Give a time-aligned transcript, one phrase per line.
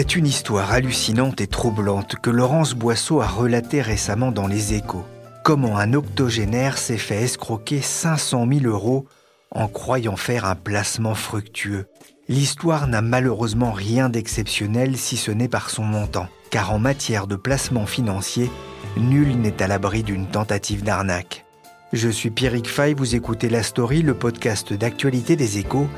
[0.00, 5.04] C'est une histoire hallucinante et troublante que Laurence Boisseau a relatée récemment dans Les Échos.
[5.42, 9.06] Comment un octogénaire s'est fait escroquer 500 000 euros
[9.50, 11.86] en croyant faire un placement fructueux.
[12.28, 17.34] L'histoire n'a malheureusement rien d'exceptionnel si ce n'est par son montant, car en matière de
[17.34, 18.52] placement financier,
[18.96, 21.44] nul n'est à l'abri d'une tentative d'arnaque.
[21.92, 25.88] Je suis Pierrick Fay, vous écoutez La Story, le podcast d'actualité des échos,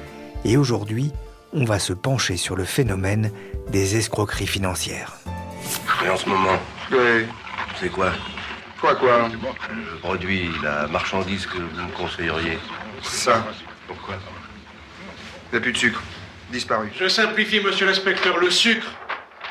[0.47, 1.13] et aujourd'hui,
[1.53, 3.33] on va se pencher sur le phénomène
[3.69, 5.15] des escroqueries financières.
[6.05, 6.59] Et en ce moment,
[6.91, 7.27] Oui.
[7.81, 8.13] c'est quoi
[8.81, 12.59] Quoi, quoi le produit, la marchandise que vous me conseilleriez
[13.03, 13.45] Ça.
[13.87, 14.15] Pourquoi
[15.49, 16.03] Il n'y a plus de sucre.
[16.51, 16.91] Disparu.
[16.99, 18.39] Je simplifie, monsieur l'inspecteur.
[18.39, 18.87] Le sucre,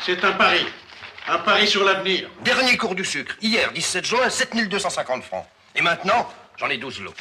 [0.06, 0.66] c'est un pari.
[1.28, 2.28] Un pari sur l'avenir.
[2.44, 3.36] Dernier cours du sucre.
[3.42, 5.46] Hier, 17 juin, 7250 francs.
[5.76, 6.28] Et maintenant,
[6.58, 7.14] j'en ai 12 lots.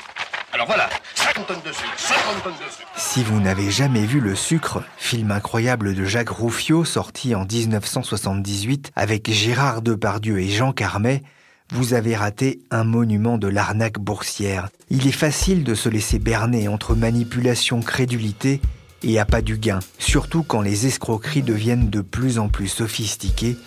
[0.52, 2.88] Alors voilà, 50 tonnes de sucre, 50 tonnes de sucre.
[2.96, 8.92] Si vous n'avez jamais vu Le Sucre, film incroyable de Jacques Rouffio sorti en 1978
[8.96, 11.22] avec Gérard Depardieu et Jean Carmet,
[11.70, 14.70] vous avez raté un monument de l'arnaque boursière.
[14.88, 18.62] Il est facile de se laisser berner entre manipulation, crédulité
[19.02, 23.58] et appât du gain, surtout quand les escroqueries deviennent de plus en plus sophistiquées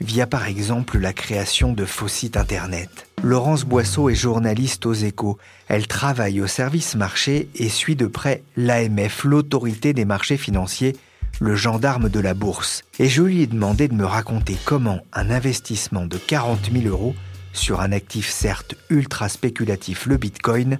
[0.00, 3.06] via par exemple la création de faux sites internet.
[3.22, 5.38] Laurence Boisseau est journaliste aux échos.
[5.68, 10.96] Elle travaille au service marché et suit de près l'AMF, l'autorité des marchés financiers,
[11.38, 12.82] le gendarme de la bourse.
[12.98, 17.14] Et je lui ai demandé de me raconter comment un investissement de 40 000 euros
[17.52, 20.78] sur un actif certes ultra spéculatif, le Bitcoin,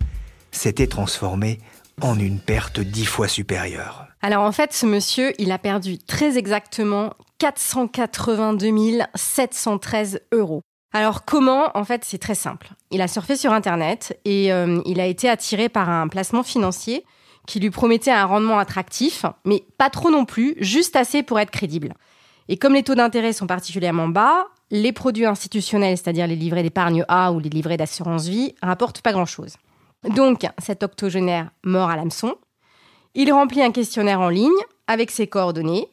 [0.53, 1.61] s'était transformé
[2.01, 4.07] en une perte dix fois supérieure.
[4.23, 10.61] Alors en fait, ce monsieur, il a perdu très exactement 482 713 euros.
[10.93, 11.71] Alors comment?
[11.75, 12.69] En fait, c'est très simple.
[12.91, 17.05] Il a surfé sur Internet et euh, il a été attiré par un placement financier
[17.47, 21.51] qui lui promettait un rendement attractif, mais pas trop non plus, juste assez pour être
[21.51, 21.95] crédible.
[22.49, 27.05] Et comme les taux d'intérêt sont particulièrement bas, les produits institutionnels, c'est-à-dire les livrets d'épargne
[27.09, 29.57] A ou les livrets d'assurance vie, rapportent pas grand-chose.
[30.05, 32.35] Donc, cet octogénaire mort à l'hameçon,
[33.15, 34.51] il remplit un questionnaire en ligne
[34.87, 35.89] avec ses coordonnées.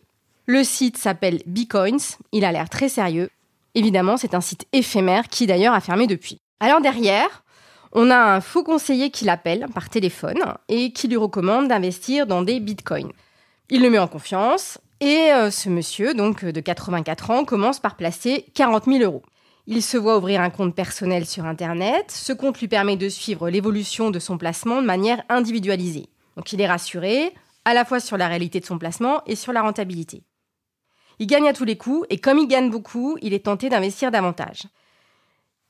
[0.49, 1.99] Le site s'appelle Bitcoins,
[2.31, 3.29] il a l'air très sérieux.
[3.75, 6.39] Évidemment, c'est un site éphémère qui d'ailleurs a fermé depuis.
[6.61, 7.43] Alors derrière,
[7.91, 12.43] on a un faux conseiller qui l'appelle par téléphone et qui lui recommande d'investir dans
[12.43, 13.11] des bitcoins.
[13.69, 17.97] Il le met en confiance et euh, ce monsieur, donc de 84 ans, commence par
[17.97, 19.23] placer 40 000 euros.
[19.65, 22.05] Il se voit ouvrir un compte personnel sur Internet.
[22.07, 26.07] Ce compte lui permet de suivre l'évolution de son placement de manière individualisée.
[26.37, 27.33] Donc il est rassuré,
[27.65, 30.23] à la fois sur la réalité de son placement et sur la rentabilité.
[31.19, 34.11] Il gagne à tous les coups et comme il gagne beaucoup, il est tenté d'investir
[34.11, 34.63] davantage.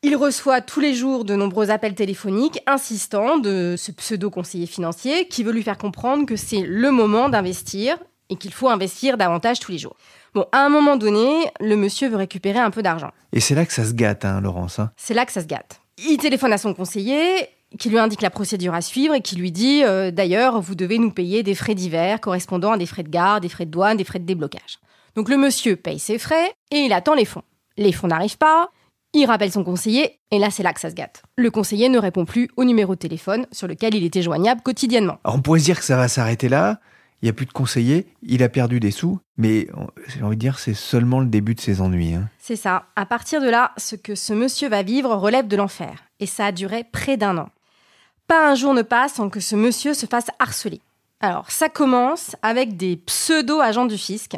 [0.04, 5.44] Il reçoit tous les jours de nombreux appels téléphoniques insistants de ce pseudo-conseiller financier qui
[5.44, 7.98] veut lui faire comprendre que c'est le moment d'investir
[8.30, 9.96] et qu'il faut investir davantage tous les jours.
[10.36, 13.10] Bon, à un moment donné, le monsieur veut récupérer un peu d'argent.
[13.32, 14.80] Et c'est là que ça se gâte, hein, Laurence.
[14.80, 14.92] hein.
[14.98, 15.80] C'est là que ça se gâte.
[15.98, 17.48] Il téléphone à son conseiller
[17.80, 21.00] qui lui indique la procédure à suivre et qui lui dit euh, d'ailleurs, vous devez
[21.00, 23.98] nous payer des frais divers correspondant à des frais de garde, des frais de douane,
[23.98, 24.78] des frais de déblocage.
[25.18, 27.42] Donc le monsieur paye ses frais et il attend les fonds.
[27.76, 28.70] Les fonds n'arrivent pas,
[29.14, 31.24] il rappelle son conseiller et là c'est là que ça se gâte.
[31.38, 35.18] Le conseiller ne répond plus au numéro de téléphone sur lequel il était joignable quotidiennement.
[35.24, 36.80] Alors on pourrait se dire que ça va s'arrêter là,
[37.24, 40.36] il n'y a plus de conseiller, il a perdu des sous, mais on- j'ai envie
[40.36, 42.14] de dire c'est seulement le début de ses ennuis.
[42.14, 42.30] hein.
[42.38, 42.86] C'est ça.
[42.96, 45.96] À partir de là, ce que ce monsieur va vivre relève de l'enfer.
[46.20, 47.50] Et ça a duré près d'un an.
[48.28, 50.80] Pas un jour ne passe sans que ce monsieur se fasse harceler.
[51.22, 54.34] Alors, ça commence avec des pseudo-agents du fisc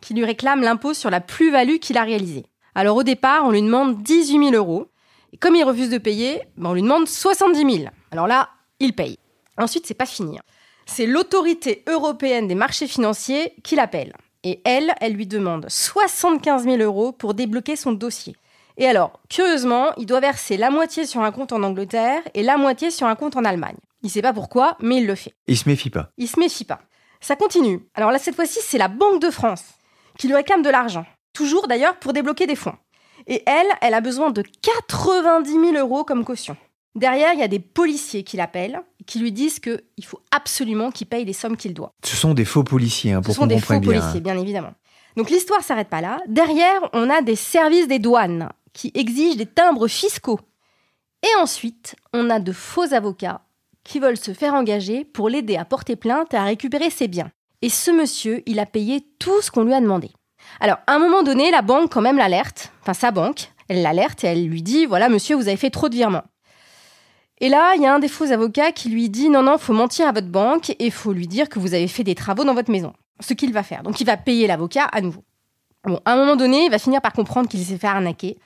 [0.00, 2.46] qui lui réclament l'impôt sur la plus-value qu'il a réalisée.
[2.74, 4.86] Alors, au départ, on lui demande 18 000 euros.
[5.32, 7.90] Et comme il refuse de payer, ben, on lui demande 70 000.
[8.10, 8.48] Alors là,
[8.80, 9.18] il paye.
[9.58, 10.38] Ensuite, c'est pas fini.
[10.38, 10.42] hein.
[10.86, 14.14] C'est l'autorité européenne des marchés financiers qui l'appelle.
[14.44, 18.36] Et elle, elle lui demande 75 000 euros pour débloquer son dossier.
[18.76, 22.56] Et alors, curieusement, il doit verser la moitié sur un compte en Angleterre et la
[22.56, 23.76] moitié sur un compte en Allemagne.
[24.02, 25.34] Il sait pas pourquoi, mais il le fait.
[25.48, 26.10] Il se méfie pas.
[26.16, 26.78] Il se méfie pas.
[27.20, 27.80] Ça continue.
[27.94, 29.64] Alors là, cette fois-ci, c'est la Banque de France
[30.18, 31.06] qui lui réclame de l'argent.
[31.32, 32.74] Toujours d'ailleurs pour débloquer des fonds.
[33.26, 36.56] Et elle, elle a besoin de 90 000 euros comme caution.
[36.94, 41.06] Derrière, il y a des policiers qui l'appellent, qui lui disent qu'il faut absolument qu'il
[41.06, 41.92] paye les sommes qu'il doit.
[42.04, 43.92] Ce sont des faux policiers, hein, Ce pour sont qu'on des faux bien.
[44.00, 44.72] policiers, bien évidemment.
[45.16, 46.18] Donc l'histoire s'arrête pas là.
[46.26, 50.40] Derrière, on a des services des douanes qui exigent des timbres fiscaux.
[51.22, 53.42] Et ensuite, on a de faux avocats
[53.84, 57.30] qui veulent se faire engager pour l'aider à porter plainte et à récupérer ses biens.
[57.62, 60.10] Et ce monsieur, il a payé tout ce qu'on lui a demandé.
[60.60, 64.24] Alors, à un moment donné, la banque quand même l'alerte, enfin sa banque, elle l'alerte
[64.24, 66.24] et elle lui dit, voilà monsieur, vous avez fait trop de virements.
[67.40, 69.72] Et là, il y a un des faux avocats qui lui dit, non, non, faut
[69.72, 72.54] mentir à votre banque et faut lui dire que vous avez fait des travaux dans
[72.54, 72.92] votre maison.
[73.20, 73.82] Ce qu'il va faire.
[73.82, 75.24] Donc il va payer l'avocat à nouveau.
[75.84, 78.38] Bon, à un moment donné, il va finir par comprendre qu'il s'est fait arnaquer.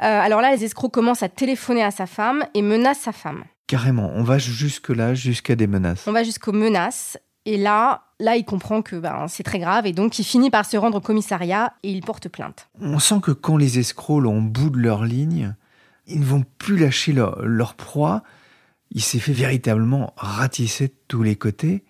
[0.00, 3.44] Euh, alors là, les escrocs commencent à téléphoner à sa femme et menacent sa femme.
[3.66, 6.06] Carrément, on va jusque-là, jusqu'à des menaces.
[6.06, 7.18] On va jusqu'aux menaces.
[7.48, 10.66] Et là, là, il comprend que ben, c'est très grave et donc il finit par
[10.66, 12.68] se rendre au commissariat et il porte plainte.
[12.78, 15.54] On sent que quand les escrocs l'ont au bout de leur ligne,
[16.06, 18.22] ils ne vont plus lâcher leur, leur proie.
[18.90, 21.84] Il s'est fait véritablement ratisser de tous les côtés.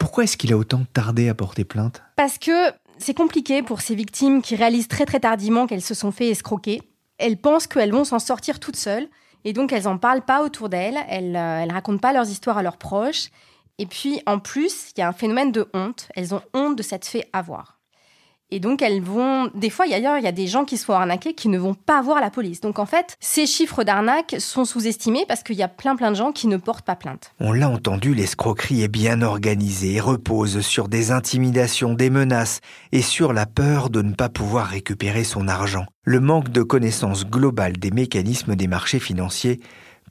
[0.00, 2.02] Pourquoi est-ce qu'il a autant tardé à porter plainte?
[2.16, 6.10] Parce que c'est compliqué pour ces victimes qui réalisent très très tardivement qu'elles se sont
[6.10, 6.82] fait escroquer.
[7.18, 9.06] Elles pensent qu'elles vont s'en sortir toutes seules
[9.44, 12.64] et donc elles n'en parlent pas autour d'elles, elles ne racontent pas leurs histoires à
[12.64, 13.28] leurs proches.
[13.78, 16.08] Et puis en plus, il y a un phénomène de honte.
[16.16, 17.78] Elles ont honte de s'être fait avoir.
[18.50, 20.98] Et donc elles vont, des fois, d'ailleurs, il y a des gens qui se font
[21.36, 22.62] qui ne vont pas voir la police.
[22.62, 26.16] Donc en fait, ces chiffres d'arnaque sont sous-estimés parce qu'il y a plein plein de
[26.16, 27.32] gens qui ne portent pas plainte.
[27.40, 32.60] On l'a entendu, l'escroquerie est bien organisée et repose sur des intimidations, des menaces
[32.92, 35.84] et sur la peur de ne pas pouvoir récupérer son argent.
[36.02, 39.60] Le manque de connaissance globale des mécanismes des marchés financiers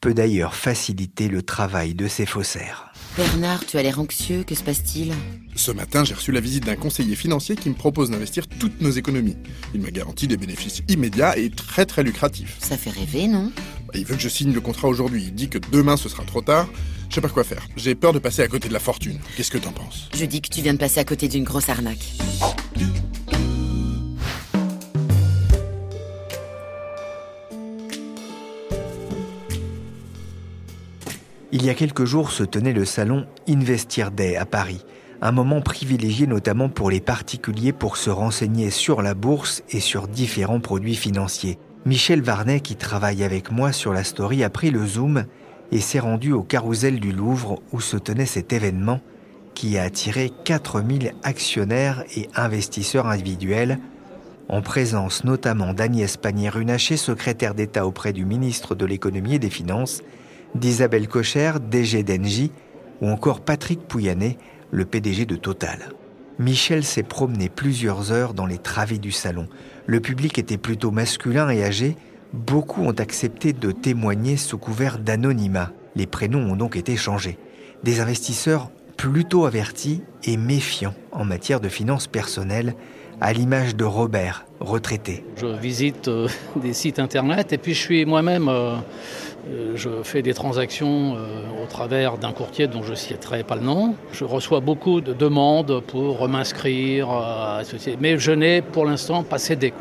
[0.02, 2.92] peut d'ailleurs faciliter le travail de ces faussaires.
[3.16, 5.12] Bernard, tu as l'air anxieux, que se passe-t-il?
[5.56, 8.92] Ce matin, j'ai reçu la visite d'un conseiller financier qui me propose d'investir toutes nos
[8.92, 9.38] économies.
[9.74, 12.58] Il m'a garanti des bénéfices immédiats et très très lucratifs.
[12.60, 13.52] Ça fait rêver, non?
[13.96, 15.24] Il veut que je signe le contrat aujourd'hui.
[15.28, 16.68] Il dit que demain ce sera trop tard.
[17.10, 17.66] Je sais pas quoi faire.
[17.76, 19.18] J'ai peur de passer à côté de la fortune.
[19.36, 20.10] Qu'est-ce que t'en penses?
[20.14, 22.14] Je dis que tu viens de passer à côté d'une grosse arnaque.
[31.60, 34.86] Il y a quelques jours se tenait le salon Investir Day à Paris,
[35.24, 40.08] un moment privilégié notamment pour les particuliers pour se renseigner sur la bourse et sur
[40.08, 41.58] différents produits financiers.
[41.84, 45.26] Michel Varnet, qui travaille avec moi sur la story, a pris le zoom
[45.72, 49.02] et s'est rendu au carrousel du Louvre où se tenait cet événement
[49.56, 53.80] qui a attiré 4000 actionnaires et investisseurs individuels,
[54.48, 60.04] en présence notamment d'Agnès Pannier-Runacher, secrétaire d'État auprès du ministre de l'Économie et des Finances,
[60.56, 62.52] d'Isabelle Cocher, DG d'Engie,
[63.02, 64.38] ou encore Patrick Pouyanné,
[64.72, 65.90] le PDG de Total.
[66.40, 69.48] Michel s'est promené plusieurs heures dans les travées du salon.
[69.88, 71.96] Le public était plutôt masculin et âgé.
[72.34, 75.72] Beaucoup ont accepté de témoigner sous couvert d'anonymat.
[75.96, 77.40] Les prénoms ont donc été changés.
[77.84, 82.76] Des investisseurs plutôt avertis et méfiants en matière de finances personnelles,
[83.20, 85.24] à l'image de Robert, retraité.
[85.38, 88.76] Je visite euh, des sites internet et puis je suis moi-même, euh,
[89.50, 93.62] euh, je fais des transactions au travers d'un courtier dont je ne citerai pas le
[93.62, 93.96] nom.
[94.12, 97.62] Je reçois beaucoup de demandes pour m'inscrire, à
[98.00, 99.74] mais je n'ai pour l'instant pas cédé.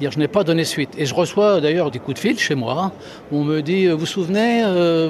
[0.00, 0.90] Je n'ai pas donné suite.
[0.98, 2.92] Et je reçois d'ailleurs des coups de fil chez moi
[3.30, 4.64] où on me dit Vous vous souvenez,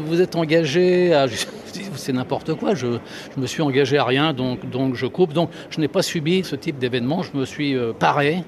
[0.04, 1.26] vous êtes engagé à.
[1.96, 2.98] C'est n'importe quoi, je,
[3.34, 5.32] je me suis engagé à rien, donc, donc je coupe.
[5.32, 8.44] Donc je n'ai pas subi ce type d'événement, je me suis euh, paré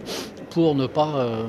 [0.50, 1.42] pour ne pas euh,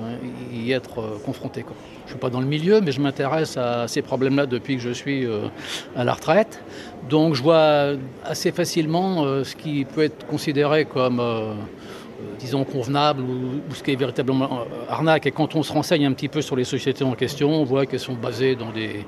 [0.51, 1.61] y être euh, confronté.
[1.61, 4.81] Je ne suis pas dans le milieu, mais je m'intéresse à ces problèmes-là depuis que
[4.81, 5.47] je suis euh,
[5.95, 6.61] à la retraite.
[7.09, 11.21] Donc je vois assez facilement euh, ce qui peut être considéré comme,
[12.39, 15.25] disons, convenable ou, ce qui est véritablement euh, arnaque.
[15.25, 17.85] Et quand on se renseigne un petit peu sur les sociétés en question, on voit
[17.85, 19.05] qu'elles sont basées dans des,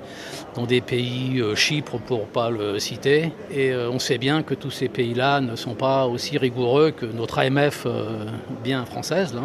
[0.56, 3.32] dans des pays, euh, Chypre pour pas le citer.
[3.52, 7.06] Et euh, on sait bien que tous ces pays-là ne sont pas aussi rigoureux que
[7.06, 8.26] notre AMF euh,
[8.64, 9.34] bien française.
[9.36, 9.40] Euh,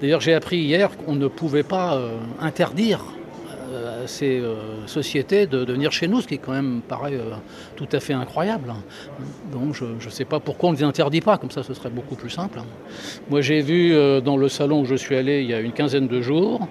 [0.00, 3.23] D'ailleurs, j'ai appris hier qu'on ne pouvait pas euh, interdire euh,
[4.06, 7.34] ces euh, sociétés de, venir chez nous, ce qui quand même paraît euh,
[7.76, 8.74] tout à fait incroyable.
[9.52, 11.90] Donc je ne sais pas pourquoi on ne les interdit pas, comme ça ce serait
[11.90, 12.60] beaucoup plus simple.
[13.30, 15.72] Moi j'ai vu euh, dans le salon où je suis allé il y a une
[15.72, 16.68] quinzaine de jours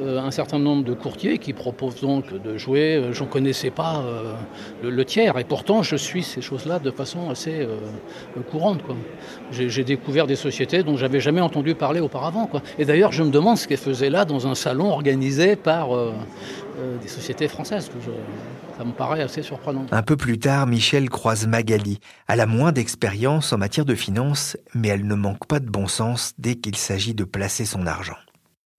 [0.00, 4.02] un certain nombre de courtiers qui proposent donc de jouer, j'en connaissais pas
[4.82, 7.66] le, tiers, et pourtant je suis ces choses-là de façon assez
[8.50, 8.80] courante.
[9.50, 12.46] J'ai découvert des sociétés dont j'avais jamais entendu parler auparavant.
[12.46, 12.62] Quoi.
[12.78, 15.94] Et d'ailleurs je me demande ce qu'elles faisaient là dans un salon organisé par
[16.78, 17.90] euh, des sociétés françaises.
[18.76, 19.86] ça me paraît assez surprenant.
[19.90, 21.98] Un peu plus tard, Michel croise Magali.
[22.28, 25.88] Elle a moins d'expérience en matière de finance, mais elle ne manque pas de bon
[25.88, 28.16] sens dès qu'il s'agit de placer son argent.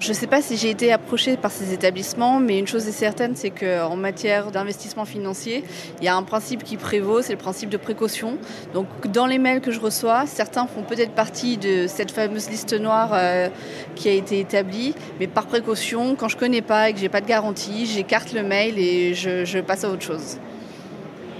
[0.02, 2.94] Je ne sais pas si j'ai été approchée par ces établissements, mais une chose est
[2.94, 5.62] certaine, c'est qu'en matière d'investissement financier,
[6.00, 8.38] il y a un principe qui prévaut, c'est le principe de précaution.
[8.74, 12.72] Donc dans les mails que je reçois, certains font peut-être partie de cette fameuse liste
[12.80, 13.50] noire euh,
[13.96, 17.10] qui a été établie, mais par précaution, quand je ne connais pas et que j'ai
[17.10, 20.38] pas de garantie, j'écarte le mail et je passe à autre chose.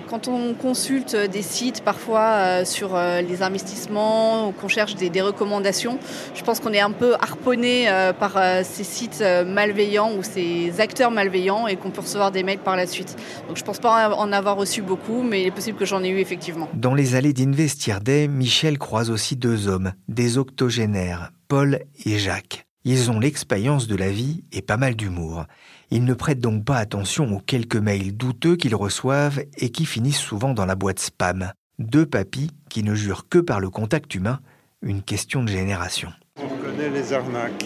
[0.10, 5.22] Quand on consulte des sites parfois euh, sur euh, les investissements ou qu'on cherche des,
[5.22, 6.00] recommandations,
[6.34, 11.12] je pense qu'on est un peu harponné euh, par ces sites malveillants ou ces acteurs
[11.12, 13.16] malveillants et qu'on peut recevoir des mails par la suite.
[13.48, 16.04] Donc je ne pense pas en avoir reçu beaucoup, mais il est possible que j'en
[16.04, 16.70] ai eu effectivement.
[16.74, 22.66] Dans les allées d'Investir Day, Michel croise aussi deux hommes, des octogénaires, Paul et Jacques.
[22.84, 25.46] Ils ont l'expérience de la vie et pas mal d'humour.
[25.92, 30.20] Ils ne prêtent donc pas attention aux quelques mails douteux qu'ils reçoivent et qui finissent
[30.20, 31.52] souvent dans la boîte spam.
[31.80, 34.40] Deux papis qui ne jurent que par le contact humain,
[34.84, 36.10] une question de génération.
[36.38, 37.66] On connaît les arnaques,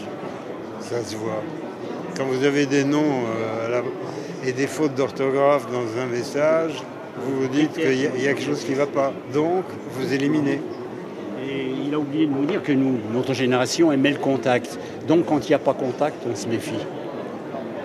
[0.79, 1.43] ça se voit.
[2.15, 3.81] Quand vous avez des noms euh,
[4.45, 6.81] et des fautes d'orthographe dans un message,
[7.17, 9.11] vous vous dites qu'il y, a quelque chose qui ne va pas.
[9.33, 10.61] Donc, vous éliminez.
[11.45, 14.79] Et il a oublié de nous dire que nous, notre génération aimait le contact.
[15.09, 16.71] Donc, quand il n'y a pas contact, on se méfie.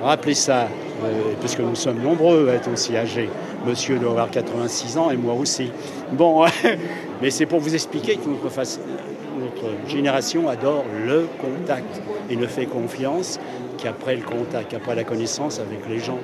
[0.03, 0.69] Rappelez ça,
[1.03, 3.29] euh, puisque nous sommes nombreux à être aussi âgés.
[3.67, 5.73] Monsieur doit avoir 86 ans et moi aussi.
[6.13, 6.45] Bon,
[7.23, 12.01] mais c'est pour vous expliquer que notre, génération adore le contact
[12.31, 13.41] et ne fait confiance
[13.77, 16.19] qu'après le contact, qu'après la connaissance avec les gens.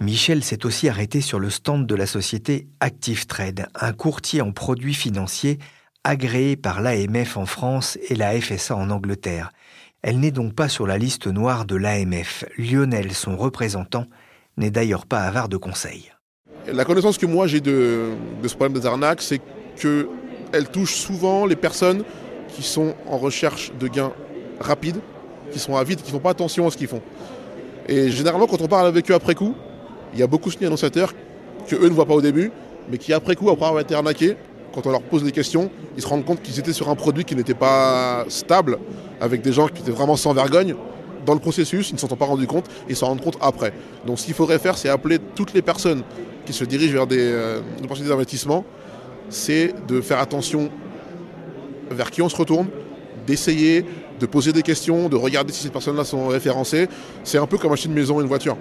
[0.00, 4.52] Michel s'est aussi arrêté sur le stand de la société Active Trade, un courtier en
[4.52, 5.58] produits financiers
[6.04, 9.52] agréé par l'AMF en France et la FSA en Angleterre.
[10.02, 12.44] Elle n'est donc pas sur la liste noire de l'AMF.
[12.56, 14.06] Lionel, son représentant,
[14.56, 16.10] n'est d'ailleurs pas avare de conseils.
[16.66, 18.10] La connaissance que moi j'ai de,
[18.42, 19.40] ce problème des arnaques, c'est
[19.76, 22.04] qu'elle touche souvent les personnes
[22.48, 24.12] qui sont en recherche de gains
[24.58, 25.00] rapides,
[25.52, 27.02] qui sont avides, qui ne font pas attention à ce qu'ils font.
[27.88, 29.54] Et généralement, quand on parle avec eux après coup,
[30.14, 31.12] il y a beaucoup de annonciateurs
[31.66, 32.52] que eux ne voient pas au début,
[32.90, 34.36] mais qui après coup, après avoir été arnaqués,
[34.74, 37.24] quand on leur pose des questions, ils se rendent compte qu'ils étaient sur un produit
[37.24, 38.78] qui n'était pas stable,
[39.20, 40.74] avec des gens qui étaient vraiment sans vergogne.
[41.26, 43.72] Dans le processus, ils ne s'en sont pas rendus compte, ils s'en rendent compte après.
[44.06, 46.02] Donc ce qu'il faudrait faire, c'est appeler toutes les personnes
[46.46, 47.60] qui se dirigent vers des euh,
[48.08, 48.64] d'investissement,
[49.28, 50.70] c'est de faire attention
[51.90, 52.68] vers qui on se retourne,
[53.26, 53.84] d'essayer
[54.18, 56.88] de poser des questions, de regarder si ces personnes-là sont référencées.
[57.24, 58.56] C'est un peu comme acheter une maison ou une voiture.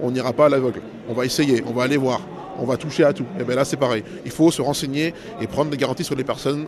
[0.00, 0.80] On n'ira pas à l'aveugle.
[1.08, 2.20] On va essayer, on va aller voir
[2.60, 3.26] on va toucher à tout.
[3.38, 4.04] Et bien là, c'est pareil.
[4.24, 6.66] Il faut se renseigner et prendre des garanties sur les personnes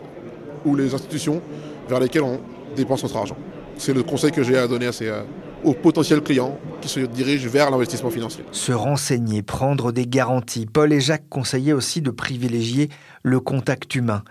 [0.65, 1.43] ou les institutions
[1.89, 2.41] vers lesquelles on
[2.75, 3.37] dépense notre argent.
[3.77, 5.23] C'est le conseil que j'ai à donner euh,
[5.65, 8.45] aux potentiels clients qui se dirigent vers l'investissement financier.
[8.53, 10.67] Se renseigner, prendre des garanties.
[10.67, 12.89] Paul et Jacques conseillaient aussi de privilégier
[13.23, 14.23] le contact humain.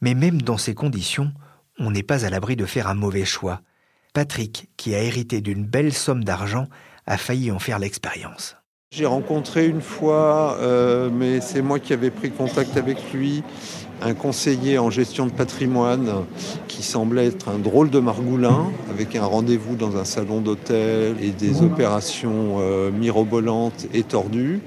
[0.00, 1.32] Mais même dans ces conditions,
[1.78, 3.60] on n'est pas à l'abri de faire un mauvais choix.
[4.14, 6.66] Patrick, qui a hérité d'une belle somme d'argent,
[7.06, 8.56] a failli en faire l'expérience.
[8.94, 13.42] J'ai rencontré une fois, euh, mais c'est moi qui avais pris contact avec lui,
[14.02, 16.26] un conseiller en gestion de patrimoine
[16.68, 21.30] qui semblait être un drôle de margoulin, avec un rendez-vous dans un salon d'hôtel et
[21.30, 24.60] des opérations euh, mirobolantes et tordues.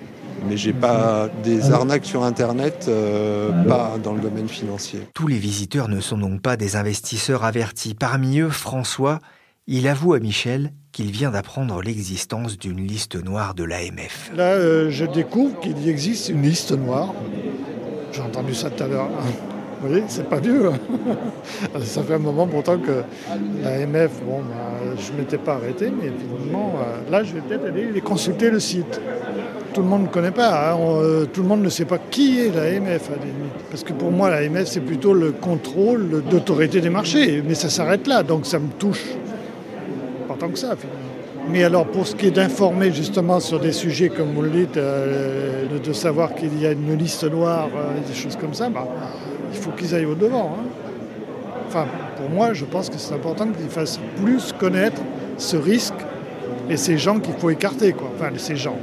[0.50, 5.02] Mais j'ai pas des arnaques sur Internet, euh, pas dans le domaine financier.
[5.14, 7.94] Tous les visiteurs ne sont donc pas des investisseurs avertis.
[7.94, 9.20] Parmi eux, François,
[9.68, 14.32] il avoue à Michel qu'il vient d'apprendre l'existence d'une liste noire de l'AMF.
[14.36, 17.14] Là, euh, je découvre qu'il existe une liste noire.
[18.12, 19.10] J'ai entendu ça tout à l'heure.
[19.82, 20.70] Vous voyez, c'est pas vieux.
[20.70, 21.80] Hein.
[21.84, 23.04] ça fait un moment pourtant que
[23.64, 27.66] l'AMF, bon, bah, je ne m'étais pas arrêté, mais finalement, euh, là, je vais peut-être
[27.66, 29.02] aller consulter le site.
[29.74, 30.78] Tout le monde ne connaît pas, hein.
[30.80, 33.16] euh, tout le monde ne sait pas qui est l'AMF à
[33.72, 37.44] Parce que pour moi, l'AMF, c'est plutôt le contrôle d'autorité des marchés.
[37.46, 39.04] Mais ça s'arrête là, donc ça me touche
[40.50, 40.76] que ça.
[41.50, 44.78] Mais alors pour ce qui est d'informer justement sur des sujets comme vous le dites,
[44.78, 48.88] euh, de, savoir qu'il y a une liste noire, euh, des choses comme ça, bah,
[49.52, 50.58] il faut qu'ils aillent au-devant.
[50.58, 50.64] Hein.
[51.68, 51.86] Enfin,
[52.18, 55.02] pour moi, je pense que c'est important qu'ils fassent plus connaître
[55.38, 55.94] ce risque
[56.70, 58.10] et ces gens qu'il faut écarter, quoi.
[58.16, 58.78] Enfin, ces gens.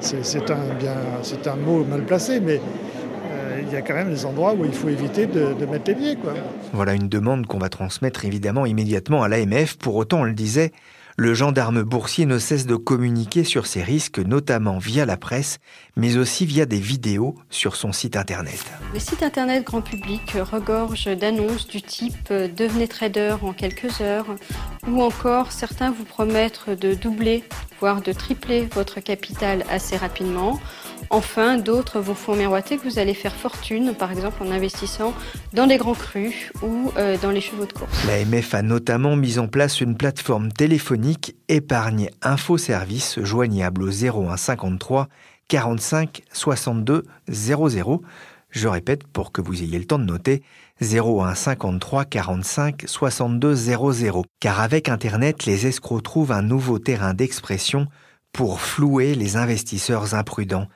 [0.00, 2.60] C'est un, un mot mal placé, mais
[3.70, 5.94] il y a quand même des endroits où il faut éviter de, de mettre les
[5.94, 6.16] pieds.
[6.16, 6.34] Quoi.
[6.72, 9.76] Voilà une demande qu'on va transmettre évidemment immédiatement à l'AMF.
[9.78, 10.72] Pour autant, on le disait,
[11.16, 15.58] le gendarme boursier ne cesse de communiquer sur ces risques, notamment via la presse,
[15.94, 18.64] mais aussi via des vidéos sur son site internet.
[18.94, 24.34] Le site internet grand public regorge d'annonces du type euh, Devenez trader en quelques heures,
[24.88, 27.44] ou encore certains vous promettent de doubler,
[27.80, 30.58] voire de tripler votre capital assez rapidement
[31.08, 35.14] Enfin, d'autres vous font miroiter que vous allez faire fortune, par exemple en investissant
[35.52, 38.06] dans les grands crus ou euh, dans les chevaux de course.
[38.06, 44.36] L'AMF a notamment mis en place une plateforme téléphonique épargne info service joignable au 01
[44.36, 45.08] 53
[45.48, 48.02] 45 62 00.
[48.50, 50.42] Je répète pour que vous ayez le temps de noter
[50.80, 54.24] 01 53 45 62 00.
[54.40, 57.86] Car avec Internet, les escrocs trouvent un nouveau terrain d'expression
[58.32, 60.68] pour flouer les investisseurs imprudents.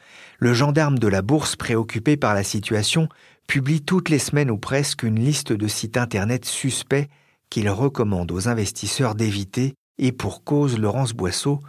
[0.45, 3.09] Le gendarme de la bourse, préoccupé par la situation,
[3.47, 7.09] publie toutes les semaines ou presque une liste de sites internet suspects
[7.49, 11.61] qu'il recommande aux investisseurs d'éviter, et pour cause Laurence Boisseau,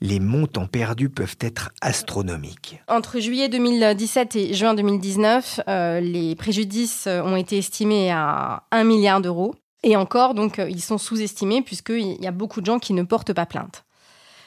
[0.00, 2.80] les montants perdus peuvent être astronomiques.
[2.86, 9.20] Entre juillet 2017 et juin 2019, euh, les préjudices ont été estimés à 1 milliard
[9.20, 9.56] d'euros.
[9.82, 13.32] Et encore, euh, ils sont sous-estimés puisqu'il y a beaucoup de gens qui ne portent
[13.32, 13.84] pas plainte.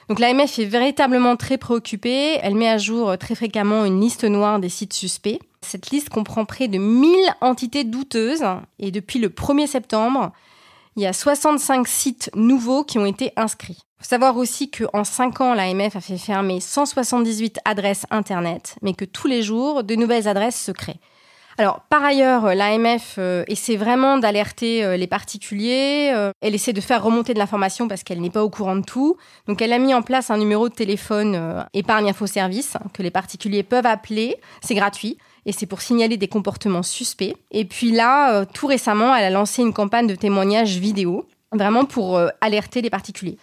[0.10, 2.38] Donc l'AMF est véritablement très préoccupée.
[2.42, 5.40] Elle met à jour euh, très fréquemment une liste noire des sites suspects.
[5.62, 8.44] Cette liste comprend près de 1000 entités douteuses
[8.80, 10.32] et depuis le 1er septembre,
[10.96, 13.80] il y a 65 sites nouveaux qui ont été inscrits.
[14.00, 18.94] Il faut savoir aussi qu'en 5 ans, l'AMF a fait fermer 178 adresses Internet, mais
[18.94, 21.00] que tous les jours, de nouvelles adresses se créent.
[21.58, 26.12] Alors, par ailleurs, l'AMF euh, essaie vraiment d'alerter euh, les particuliers.
[26.14, 28.84] Euh, elle essaie de faire remonter de l'information parce qu'elle n'est pas au courant de
[28.84, 29.18] tout.
[29.48, 33.12] Donc, elle a mis en place un numéro de téléphone épargne info service que les
[33.12, 34.38] particuliers peuvent appeler.
[34.62, 35.18] C'est gratuit.
[35.46, 37.36] Et c'est pour signaler des comportements suspects.
[37.52, 42.20] Et puis là, tout récemment, elle a lancé une campagne de témoignages vidéo, vraiment pour
[42.40, 43.38] alerter les particuliers.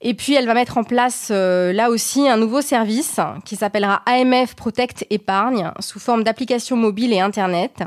[0.00, 4.02] Et puis, elle va mettre en place euh, là aussi un nouveau service qui s'appellera
[4.06, 7.82] AMF Protect Épargne sous forme d'application mobile et Internet.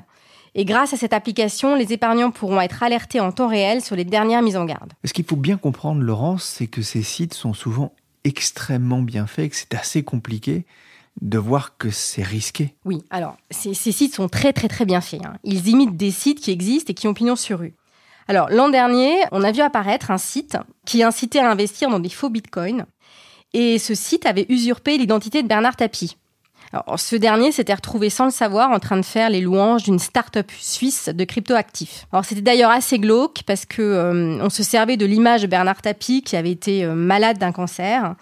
[0.53, 4.03] Et grâce à cette application, les épargnants pourront être alertés en temps réel sur les
[4.03, 4.91] dernières mises en garde.
[5.06, 7.94] Ce qu'il faut bien comprendre, Laurence, c'est que ces sites sont souvent
[8.25, 10.66] extrêmement bien faits, que c'est assez compliqué
[11.22, 12.74] de voir que c'est risqué.
[12.86, 15.25] Oui, alors ces, sites sont très très très bien faits.
[15.25, 15.33] Hein.
[15.44, 17.74] Ils imitent des sites qui existent et qui ont pignon sur rue.
[18.27, 22.10] Alors, l'an dernier, on a vu apparaître un site qui incitait à investir dans des
[22.10, 22.86] faux bitcoins.
[23.53, 26.18] Et ce site avait usurpé l'identité de Bernard Tapie.
[26.96, 30.50] Ce dernier s'était retrouvé sans le savoir en train de faire les louanges d'une start-up
[30.57, 32.07] suisse de crypto-actifs.
[32.14, 35.81] Alors c'était d'ailleurs assez glauque parce que euh, on se servait de l'image de Bernard
[35.81, 38.16] Tapie qui avait été euh, malade d'un cancer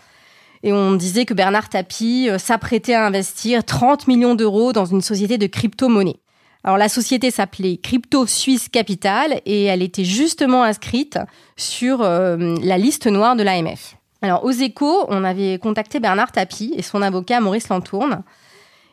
[0.64, 5.02] et on disait que Bernard Tapie euh, s'apprêtait à investir 30 millions d'euros dans une
[5.02, 6.20] société de crypto-monnaie.
[6.64, 11.18] Alors la société s'appelait Crypto Suisse Capital et elle était justement inscrite
[11.56, 13.96] sur euh, la liste noire de l'AMF.
[14.22, 18.24] Alors aux échos, on avait contacté Bernard Tapie et son avocat Maurice Lantourne.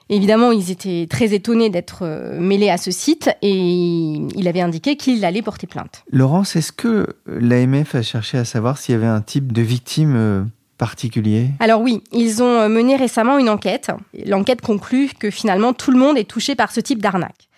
[0.08, 4.96] Évidemment, ils étaient très étonnés d'être euh, mêlés à ce site et il avait indiqué
[4.96, 6.04] qu'il allait porter plainte.
[6.12, 10.14] Laurence, est-ce que l'AMF a cherché à savoir s'il y avait un type de victime
[10.14, 10.44] euh,
[10.78, 11.48] particulier?
[11.58, 13.90] Alors oui, ils ont mené récemment une enquête.
[14.24, 17.48] L'enquête conclut que finalement tout le monde est touché par ce type d'arnaque.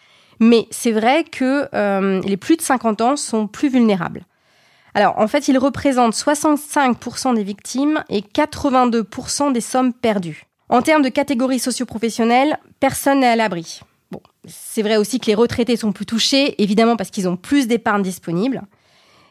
[0.41, 4.25] Mais c'est vrai que euh, les plus de 50 ans sont plus vulnérables.
[4.95, 10.47] Alors, en fait, ils représentent 65% des victimes et 82% des sommes perdues.
[10.69, 13.81] En termes de catégorie socio-professionnelle, personne n'est à l'abri.
[14.11, 17.67] Bon, c'est vrai aussi que les retraités sont plus touchés, évidemment parce qu'ils ont plus
[17.67, 18.63] d'épargne disponible.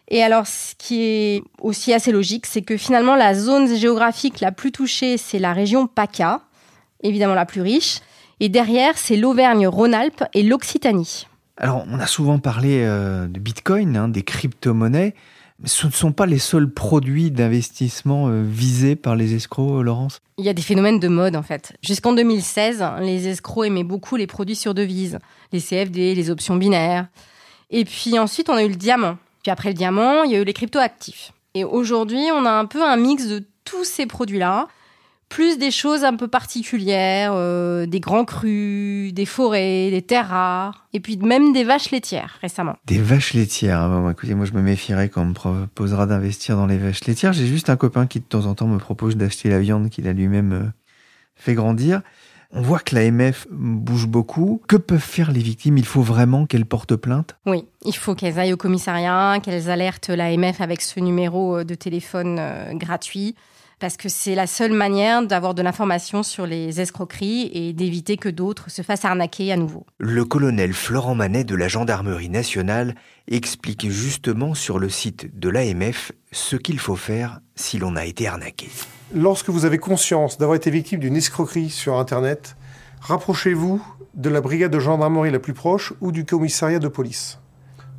[0.10, 4.52] Et alors, ce qui est aussi assez logique, c'est que finalement, la zone géographique la
[4.52, 6.42] plus touchée, c'est la région PACA,
[7.04, 8.00] évidemment la plus riche.
[8.40, 11.28] Et derrière, c'est l'Auvergne-Rhône-Alpes et l'Occitanie.
[11.58, 15.16] Alors, on a souvent parlé euh, de Bitcoin, hein, des crypto-monnaies.
[15.60, 20.20] Mais ce ne sont pas les seuls produits d'investissement euh, visés par les escrocs, Laurence?
[20.38, 21.74] Il y a des phénomènes de mode, en fait.
[21.82, 25.18] Jusqu'en 2016, les escrocs aimaient beaucoup les produits sur devises,
[25.52, 27.08] les CFD, les options binaires.
[27.72, 29.18] Et puis ensuite, on a eu le diamant.
[29.42, 31.34] Puis après le diamant, il y a eu les crypto-actifs.
[31.56, 34.68] Et aujourd'hui, on a un peu un mix de tous ces produits-là
[35.30, 40.88] plus des choses un peu particulières, euh, des grands crus, des forêts, des terres rares,
[40.94, 42.76] et puis même des vaches laitières récemment.
[42.86, 43.82] Des vaches laitières.
[43.82, 47.34] Ah écoutez, moi je me méfierais quand on me proposera d'investir dans les vaches laitières.
[47.34, 50.08] J'ai juste un copain qui de temps en temps me propose d'acheter la viande qu'il
[50.08, 50.64] a lui-même euh,
[51.36, 52.02] fait grandir.
[52.52, 54.62] On voit que l'AMF bouge beaucoup.
[54.70, 55.78] Que peuvent faire les victimes?
[55.78, 57.36] Il faut vraiment qu'elles portent plainte?
[57.46, 62.38] Oui, il faut qu'elles aillent au commissariat, qu'elles alertent l'AMF avec ce numéro de téléphone
[62.40, 63.36] euh, gratuit
[63.80, 68.30] parce que c'est la seule manière d'avoir de l'information sur les escroqueries et d'éviter que
[68.30, 69.86] d'autres se fassent arnaquer à nouveau.
[70.00, 72.96] Le colonel Florent Manet de la Gendarmerie nationale
[73.28, 78.28] explique justement sur le site de l'AMF ce qu'il faut faire si l'on a été
[78.28, 78.70] arnaqué.
[79.14, 82.58] Lorsque vous avez conscience d'avoir été victime d'une escroquerie sur Internet,
[83.02, 83.82] rapprochez-vous
[84.16, 87.40] de la brigade de gendarmerie la plus proche ou du commissariat de police.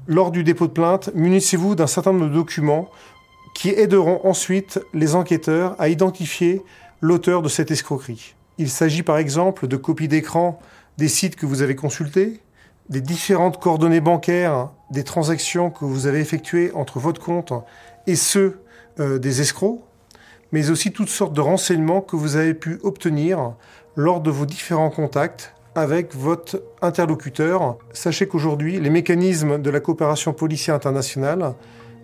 [0.08, 2.88] Lors du dépôt de plainte, munissez-vous d'un certain nombre de documents
[3.58, 6.62] qui aideront ensuite les enquêteurs à identifier
[7.00, 8.36] l'auteur de cette escroquerie.
[8.56, 10.60] Il s'agit par exemple de copies d'écran
[10.96, 12.40] des sites que vous avez consultés,
[12.88, 17.52] des différentes coordonnées bancaires des transactions que vous avez effectuées entre votre compte
[18.06, 18.60] et ceux
[19.00, 19.80] euh, des escrocs,
[20.52, 23.54] mais aussi toutes sortes de renseignements que vous avez pu obtenir
[23.96, 27.76] lors de vos différents contacts avec votre interlocuteur.
[27.92, 31.54] Sachez qu'aujourd'hui, les mécanismes de la coopération policière internationale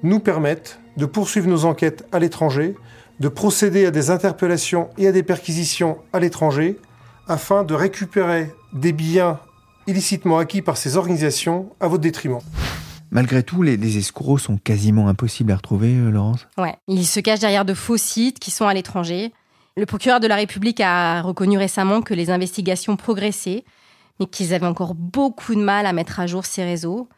[0.03, 2.77] nous permettent de poursuivre nos enquêtes à l'étranger,
[3.21, 6.79] de procéder à des interpellations et à des perquisitions à l'étranger,
[7.29, 9.39] afin de récupérer des biens
[9.87, 12.41] illicitement acquis par ces organisations à votre détriment.
[13.11, 17.39] Malgré tout, les, escrocs sont quasiment impossibles à retrouver, euh, Laurence Ouais, ils se cachent
[17.39, 19.33] derrière de faux sites qui sont à l'étranger.
[19.77, 23.65] Le procureur de la République a reconnu récemment que les investigations progressaient,
[24.19, 27.09] mais qu'ils avaient encore beaucoup de mal à mettre à jour ces réseaux.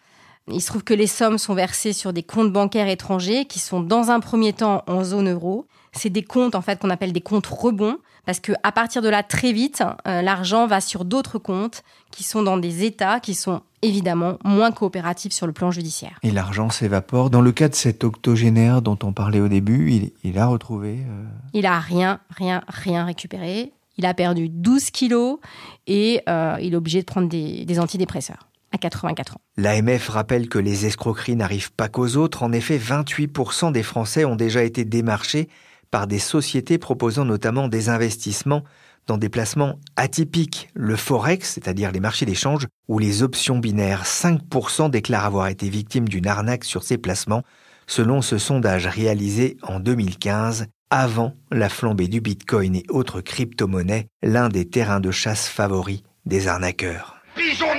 [0.48, 3.80] Il se trouve que les sommes sont versées sur des comptes bancaires étrangers qui sont
[3.80, 5.66] dans un premier temps en zone euro.
[5.92, 9.08] C'est des comptes en fait qu'on appelle des comptes rebonds parce que à partir de
[9.08, 11.82] là très vite euh, l'argent va sur d'autres comptes
[12.12, 16.18] qui sont dans des États qui sont évidemment moins coopératifs sur le plan judiciaire.
[16.22, 17.30] Et l'argent s'évapore.
[17.30, 20.98] Dans le cas de cet octogénaire dont on parlait au début, il, a retrouvé.
[21.08, 23.72] Euh, il a rien, rien, rien récupéré.
[23.98, 25.38] Il a perdu 12 kilos
[25.86, 28.46] et euh, il est obligé de prendre des antidépresseurs.
[28.78, 29.40] 84 ans.
[29.56, 32.42] L'AMF rappelle que les escroqueries n'arrivent pas qu'aux autres.
[32.42, 35.48] En effet, 28% des Français ont déjà été démarchés
[35.90, 38.64] par des sociétés proposant notamment des investissements
[39.06, 44.04] dans des placements atypiques, le forex, c'est-à-dire les marchés d'échange, ou les options binaires.
[44.04, 47.44] 5% déclarent avoir été victimes d'une arnaque sur ces placements,
[47.86, 54.48] selon ce sondage réalisé en 2015, avant la flambée du Bitcoin et autres crypto-monnaies, l'un
[54.48, 57.16] des terrains de chasse favoris des arnaqueurs.
[57.36, 57.75] Pigeon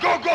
[0.00, 0.30] Gogo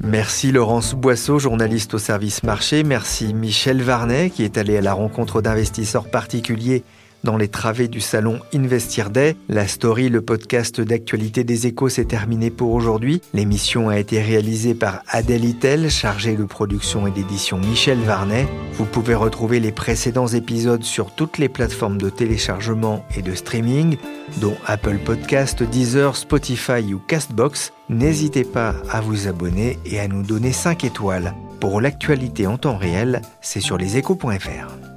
[0.00, 2.84] Merci Laurence Boisseau, journaliste au service marché.
[2.84, 6.84] Merci Michel Varnet, qui est allé à la rencontre d'investisseurs particuliers
[7.24, 9.34] dans les travées du salon Investir Day.
[9.48, 13.20] La story, le podcast d'actualité des échos, s'est terminé pour aujourd'hui.
[13.32, 18.46] L'émission a été réalisée par Adèle Itel, chargée de production et d'édition Michel Varnet.
[18.74, 23.96] Vous pouvez retrouver les précédents épisodes sur toutes les plateformes de téléchargement et de streaming,
[24.40, 27.72] dont Apple Podcast, Deezer, Spotify ou Castbox.
[27.88, 31.34] N'hésitez pas à vous abonner et à nous donner 5 étoiles.
[31.60, 34.93] Pour l'actualité en temps réel, c'est sur leséchos.fr.